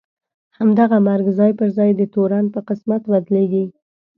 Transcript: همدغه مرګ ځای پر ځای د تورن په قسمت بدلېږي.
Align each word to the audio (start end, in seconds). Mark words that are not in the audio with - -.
همدغه 0.57 0.97
مرګ 1.07 1.25
ځای 1.37 1.51
پر 1.59 1.69
ځای 1.77 1.89
د 1.95 2.01
تورن 2.13 2.45
په 2.53 2.59
قسمت 2.69 3.01
بدلېږي. 3.11 3.65